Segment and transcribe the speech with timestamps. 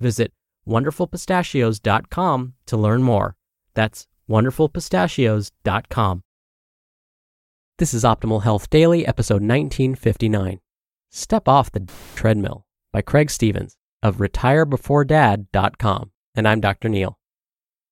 [0.00, 0.32] Visit
[0.66, 3.36] wonderfulpistachios.com to learn more.
[3.74, 6.22] That's wonderfulpistachios.com.
[7.78, 10.60] This is Optimal Health Daily, episode 1959.
[11.10, 16.10] Step Off the Treadmill by Craig Stevens of retirebeforedad.com.
[16.34, 16.88] And I'm Dr.
[16.88, 17.18] Neal.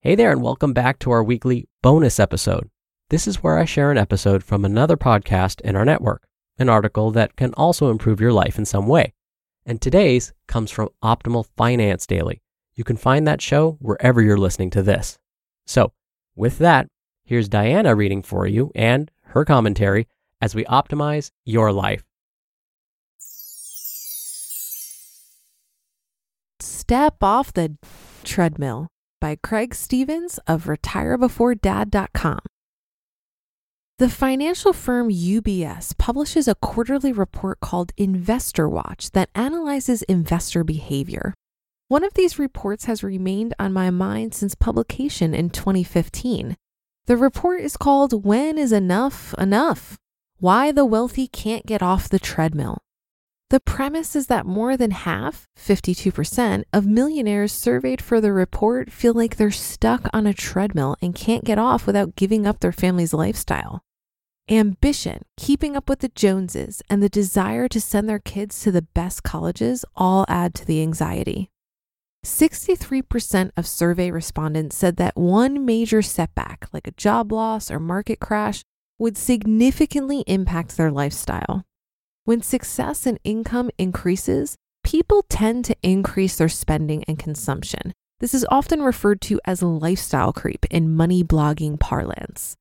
[0.00, 2.68] Hey there, and welcome back to our weekly bonus episode.
[3.10, 6.26] This is where I share an episode from another podcast in our network,
[6.58, 9.12] an article that can also improve your life in some way.
[9.66, 12.42] And today's comes from Optimal Finance Daily.
[12.74, 15.18] You can find that show wherever you're listening to this.
[15.66, 15.92] So,
[16.36, 16.88] with that,
[17.24, 20.06] here's Diana reading for you and her commentary
[20.40, 22.04] as we optimize your life.
[26.60, 27.76] Step off the
[28.24, 28.88] treadmill
[29.20, 32.40] by Craig Stevens of retirebeforedad.com.
[34.04, 41.32] The financial firm UBS publishes a quarterly report called Investor Watch that analyzes investor behavior.
[41.88, 46.54] One of these reports has remained on my mind since publication in 2015.
[47.06, 49.96] The report is called When is Enough Enough?
[50.36, 52.82] Why the Wealthy Can't Get Off the Treadmill.
[53.48, 59.14] The premise is that more than half, 52%, of millionaires surveyed for the report feel
[59.14, 63.14] like they're stuck on a treadmill and can't get off without giving up their family's
[63.14, 63.80] lifestyle.
[64.50, 68.82] Ambition, keeping up with the Joneses, and the desire to send their kids to the
[68.82, 71.48] best colleges all add to the anxiety.
[72.26, 78.20] 63% of survey respondents said that one major setback, like a job loss or market
[78.20, 78.62] crash,
[78.98, 81.64] would significantly impact their lifestyle.
[82.26, 87.94] When success and income increases, people tend to increase their spending and consumption.
[88.20, 92.56] This is often referred to as lifestyle creep in money blogging parlance.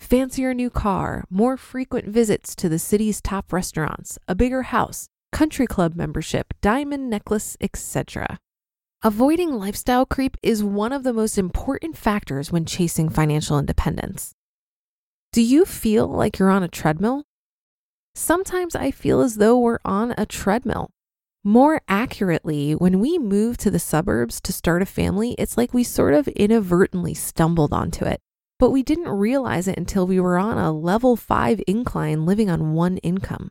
[0.00, 5.66] Fancier new car, more frequent visits to the city's top restaurants, a bigger house, country
[5.66, 8.38] club membership, diamond necklace, etc.
[9.02, 14.32] Avoiding lifestyle creep is one of the most important factors when chasing financial independence.
[15.32, 17.24] Do you feel like you're on a treadmill?
[18.14, 20.90] Sometimes I feel as though we're on a treadmill.
[21.44, 25.84] More accurately, when we move to the suburbs to start a family, it's like we
[25.84, 28.20] sort of inadvertently stumbled onto it,
[28.58, 32.72] but we didn't realize it until we were on a level five incline living on
[32.72, 33.50] one income.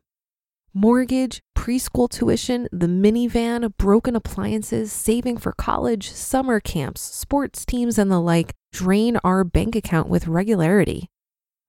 [0.73, 8.11] Mortgage, preschool tuition, the minivan, broken appliances, saving for college, summer camps, sports teams, and
[8.11, 11.09] the like drain our bank account with regularity.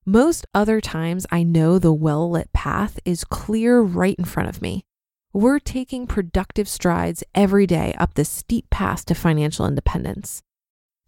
[0.04, 4.60] Most other times, I know the well lit path is clear right in front of
[4.60, 4.84] me.
[5.32, 10.42] We're taking productive strides every day up the steep path to financial independence.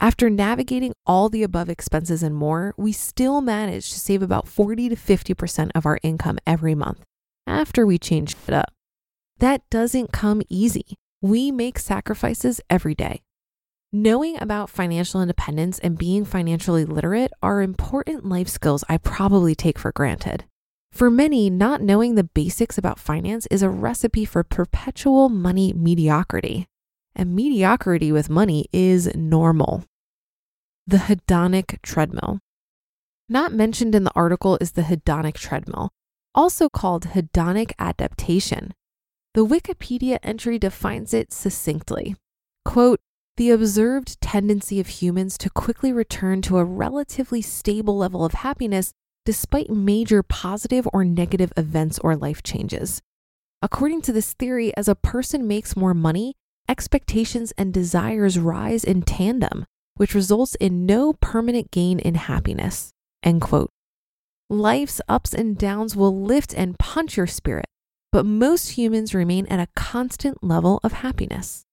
[0.00, 4.88] After navigating all the above expenses and more, we still manage to save about 40
[4.88, 7.02] to 50% of our income every month
[7.46, 8.72] after we change it up.
[9.40, 10.96] That doesn't come easy.
[11.20, 13.20] We make sacrifices every day.
[13.92, 19.78] Knowing about financial independence and being financially literate are important life skills I probably take
[19.78, 20.44] for granted.
[20.92, 26.66] For many, not knowing the basics about finance is a recipe for perpetual money mediocrity.
[27.14, 29.84] And mediocrity with money is normal.
[30.90, 32.40] The hedonic treadmill.
[33.28, 35.90] Not mentioned in the article is the hedonic treadmill,
[36.34, 38.74] also called hedonic adaptation.
[39.34, 42.16] The Wikipedia entry defines it succinctly.
[42.64, 42.98] Quote,
[43.36, 48.92] the observed tendency of humans to quickly return to a relatively stable level of happiness
[49.24, 53.00] despite major positive or negative events or life changes.
[53.62, 56.34] According to this theory, as a person makes more money,
[56.68, 59.66] expectations and desires rise in tandem,
[59.96, 62.92] which results in no permanent gain in happiness.
[63.22, 63.70] End quote.
[64.48, 67.66] Life's ups and downs will lift and punch your spirit,
[68.10, 71.64] but most humans remain at a constant level of happiness.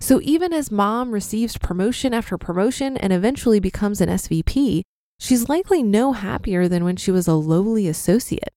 [0.00, 4.82] So even as mom receives promotion after promotion and eventually becomes an SVP,
[5.18, 8.52] she's likely no happier than when she was a lowly associate.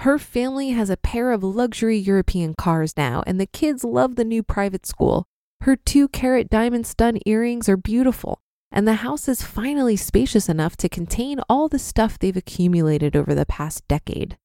[0.00, 4.24] Her family has a pair of luxury European cars now, and the kids love the
[4.24, 5.26] new private school.
[5.62, 8.40] Her two carat diamond stud earrings are beautiful,
[8.72, 13.34] and the house is finally spacious enough to contain all the stuff they've accumulated over
[13.34, 14.38] the past decade.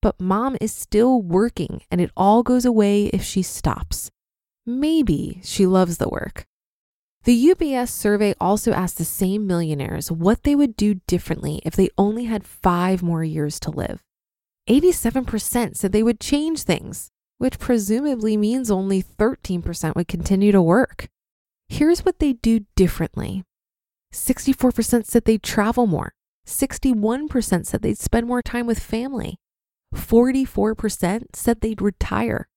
[0.00, 4.10] But mom is still working, and it all goes away if she stops.
[4.64, 6.46] Maybe she loves the work.
[7.24, 11.88] The UBS survey also asked the same millionaires what they would do differently if they
[11.98, 14.02] only had five more years to live.
[14.68, 21.08] 87% said they would change things, which presumably means only 13% would continue to work.
[21.68, 23.44] Here's what they do differently
[24.12, 26.12] 64% said they'd travel more.
[26.46, 29.36] 61% said they'd spend more time with family.
[29.94, 32.48] 44% said they'd retire.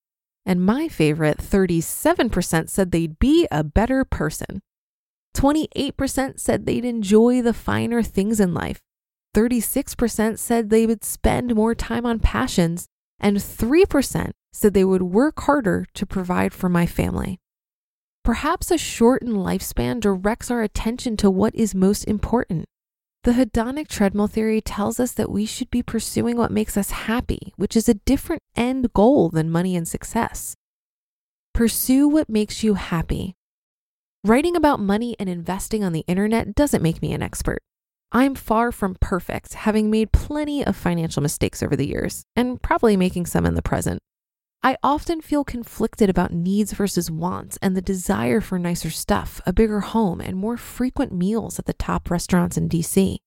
[0.46, 4.62] And my favorite, 37% said they'd be a better person.
[5.36, 8.82] 28% said they'd enjoy the finer things in life.
[9.36, 12.88] 36% said they would spend more time on passions.
[13.20, 17.40] And 3% said they would work harder to provide for my family.
[18.24, 22.66] Perhaps a shortened lifespan directs our attention to what is most important.
[23.24, 27.54] The hedonic treadmill theory tells us that we should be pursuing what makes us happy,
[27.56, 30.56] which is a different end goal than money and success.
[31.54, 33.36] Pursue what makes you happy.
[34.24, 37.60] Writing about money and investing on the internet doesn't make me an expert.
[38.12, 42.98] I'm far from perfect, having made plenty of financial mistakes over the years, and probably
[42.98, 44.00] making some in the present.
[44.64, 49.54] I often feel conflicted about needs versus wants and the desire for nicer stuff, a
[49.54, 53.18] bigger home, and more frequent meals at the top restaurants in DC.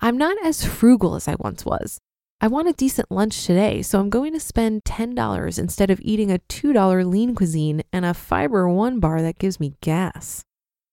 [0.00, 1.98] I'm not as frugal as I once was.
[2.40, 6.32] I want a decent lunch today, so I'm going to spend $10 instead of eating
[6.32, 10.42] a $2 lean cuisine and a fiber one bar that gives me gas.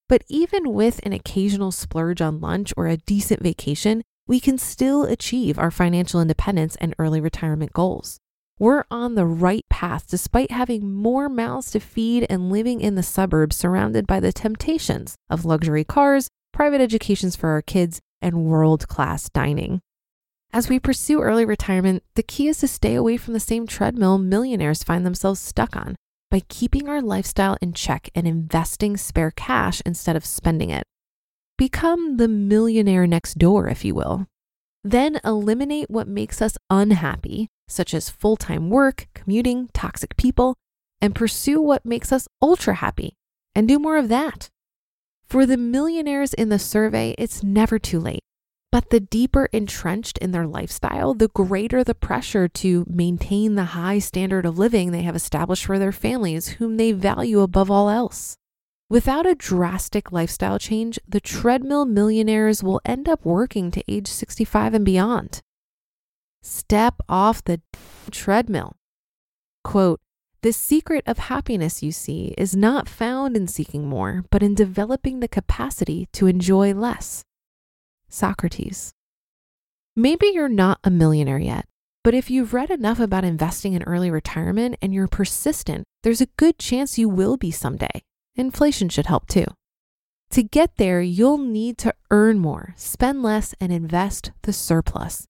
[0.09, 5.05] But even with an occasional splurge on lunch or a decent vacation, we can still
[5.05, 8.19] achieve our financial independence and early retirement goals.
[8.59, 13.03] We're on the right path despite having more mouths to feed and living in the
[13.03, 18.87] suburbs surrounded by the temptations of luxury cars, private educations for our kids, and world
[18.87, 19.79] class dining.
[20.51, 24.17] As we pursue early retirement, the key is to stay away from the same treadmill
[24.17, 25.95] millionaires find themselves stuck on
[26.31, 30.83] by keeping our lifestyle in check and investing spare cash instead of spending it.
[31.59, 34.25] Become the millionaire next door, if you will.
[34.83, 40.55] Then eliminate what makes us unhappy such as full time work, commuting, toxic people,
[41.01, 43.13] and pursue what makes us ultra happy
[43.53, 44.49] and do more of that.
[45.25, 48.21] For the millionaires in the survey, it's never too late.
[48.71, 53.99] But the deeper entrenched in their lifestyle, the greater the pressure to maintain the high
[53.99, 58.35] standard of living they have established for their families, whom they value above all else.
[58.89, 64.73] Without a drastic lifestyle change, the treadmill millionaires will end up working to age 65
[64.73, 65.41] and beyond.
[66.41, 67.61] Step off the
[68.11, 68.75] treadmill.
[69.63, 69.99] Quote,
[70.43, 75.19] the secret of happiness, you see, is not found in seeking more, but in developing
[75.19, 77.23] the capacity to enjoy less.
[78.07, 78.93] Socrates.
[79.95, 81.65] Maybe you're not a millionaire yet,
[82.03, 86.29] but if you've read enough about investing in early retirement and you're persistent, there's a
[86.37, 88.03] good chance you will be someday.
[88.35, 89.47] Inflation should help too.
[90.29, 95.25] To get there, you'll need to earn more, spend less, and invest the surplus.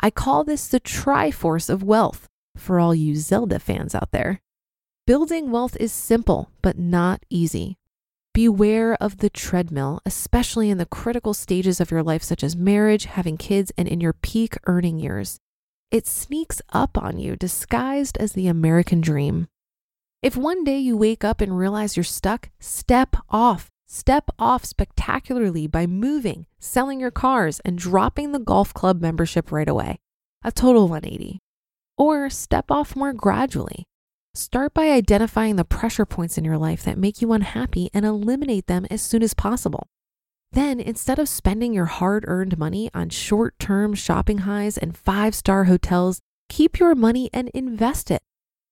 [0.00, 4.40] I call this the Triforce of wealth for all you Zelda fans out there.
[5.06, 7.78] Building wealth is simple, but not easy.
[8.34, 13.06] Beware of the treadmill, especially in the critical stages of your life, such as marriage,
[13.06, 15.40] having kids, and in your peak earning years.
[15.90, 19.48] It sneaks up on you, disguised as the American dream.
[20.22, 23.70] If one day you wake up and realize you're stuck, step off.
[23.90, 29.68] Step off spectacularly by moving, selling your cars, and dropping the golf club membership right
[29.68, 29.96] away.
[30.44, 31.38] A total 180.
[31.96, 33.86] Or step off more gradually.
[34.34, 38.66] Start by identifying the pressure points in your life that make you unhappy and eliminate
[38.66, 39.86] them as soon as possible.
[40.52, 45.34] Then, instead of spending your hard earned money on short term shopping highs and five
[45.34, 48.20] star hotels, keep your money and invest it.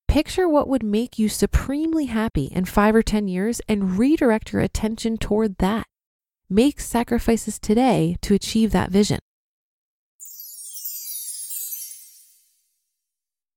[0.08, 4.62] Picture what would make you supremely happy in five or 10 years and redirect your
[4.62, 5.86] attention toward that.
[6.48, 9.18] Make sacrifices today to achieve that vision.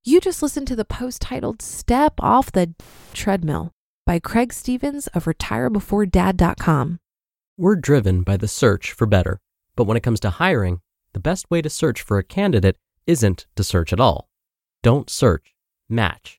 [0.04, 2.74] You just listened to the post titled Step Off the
[3.14, 3.72] Treadmill
[4.06, 7.00] by Craig Stevens of retirebeforedad.com.
[7.58, 9.40] We're driven by the search for better,
[9.76, 10.82] but when it comes to hiring,
[11.14, 14.30] the best way to search for a candidate isn't to search at all.
[14.82, 15.54] Don't search,
[15.88, 16.39] match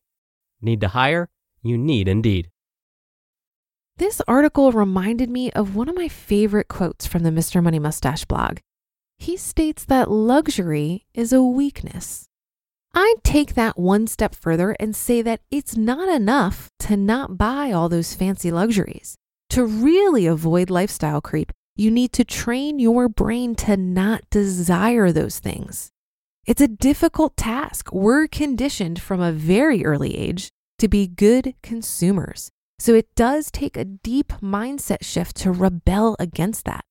[0.61, 1.29] Need to hire?
[1.63, 2.49] You need Indeed.
[3.97, 7.61] This article reminded me of one of my favorite quotes from the Mr.
[7.61, 8.57] Money Mustache blog.
[9.17, 12.27] He states that luxury is a weakness.
[12.93, 17.71] I'd take that one step further and say that it's not enough to not buy
[17.71, 19.15] all those fancy luxuries.
[19.51, 25.39] To really avoid lifestyle creep, you need to train your brain to not desire those
[25.39, 25.91] things.
[26.47, 27.93] It's a difficult task.
[27.93, 32.49] We're conditioned from a very early age to be good consumers.
[32.79, 36.83] So it does take a deep mindset shift to rebel against that.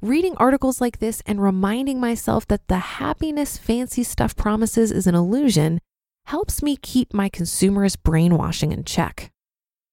[0.00, 5.14] Reading articles like this and reminding myself that the happiness fancy stuff promises is an
[5.14, 5.80] illusion
[6.24, 9.30] helps me keep my consumerist brainwashing in check.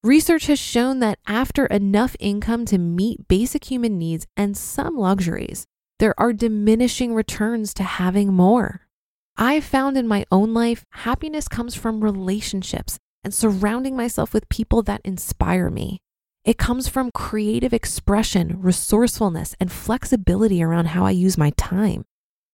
[0.04, 5.66] Research has shown that after enough income to meet basic human needs and some luxuries,
[6.00, 8.85] there are diminishing returns to having more.
[9.38, 14.82] I've found in my own life, happiness comes from relationships and surrounding myself with people
[14.84, 16.00] that inspire me.
[16.46, 22.06] It comes from creative expression, resourcefulness, and flexibility around how I use my time.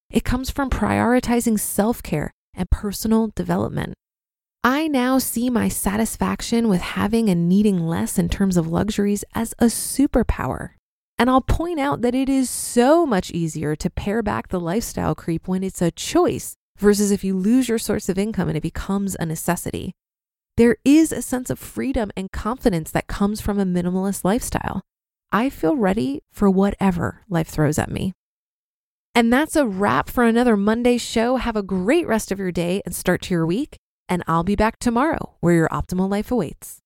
[0.09, 3.93] It comes from prioritizing self care and personal development.
[4.63, 9.53] I now see my satisfaction with having and needing less in terms of luxuries as
[9.59, 10.71] a superpower.
[11.19, 15.13] And I'll point out that it is so much easier to pare back the lifestyle
[15.13, 18.61] creep when it's a choice versus if you lose your source of income and it
[18.61, 19.93] becomes a necessity.
[20.57, 24.81] There is a sense of freedom and confidence that comes from a minimalist lifestyle.
[25.31, 28.13] I feel ready for whatever life throws at me.
[29.13, 31.37] And that's a wrap for another Monday show.
[31.37, 33.77] Have a great rest of your day and start to your week.
[34.09, 36.80] And I'll be back tomorrow where your optimal life awaits.